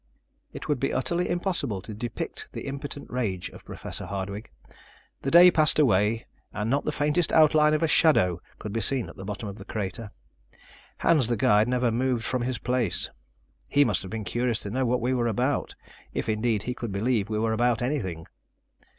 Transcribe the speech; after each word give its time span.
It 0.51 0.67
would 0.67 0.79
be 0.79 0.91
utterly 0.91 1.29
impossible 1.29 1.79
to 1.83 1.93
depict 1.93 2.49
the 2.53 2.61
impotent 2.65 3.07
rage 3.11 3.49
of 3.49 3.63
Professor 3.63 4.07
Hardwigg. 4.07 4.49
The 5.21 5.29
day 5.29 5.51
passed 5.51 5.77
away, 5.77 6.25
and 6.51 6.71
not 6.71 6.85
the 6.85 6.91
faintest 6.91 7.31
outline 7.31 7.75
of 7.75 7.83
a 7.83 7.87
shadow 7.87 8.41
could 8.57 8.73
be 8.73 8.81
seen 8.81 9.09
at 9.09 9.15
the 9.15 9.25
bottom 9.25 9.47
of 9.47 9.59
the 9.59 9.63
crater. 9.63 10.09
Hans 10.97 11.27
the 11.27 11.37
guide 11.37 11.67
never 11.67 11.91
moved 11.91 12.23
from 12.25 12.41
his 12.41 12.57
place. 12.57 13.11
He 13.67 13.85
must 13.85 14.01
have 14.01 14.09
been 14.09 14.23
curious 14.23 14.61
to 14.61 14.71
know 14.71 14.87
what 14.87 15.01
we 15.01 15.13
were 15.13 15.27
about, 15.27 15.75
if 16.15 16.27
indeed 16.27 16.63
he 16.63 16.73
could 16.73 16.91
believe 16.91 17.29
we 17.29 17.37
were 17.37 17.53
about 17.53 17.83
anything. 17.83 18.25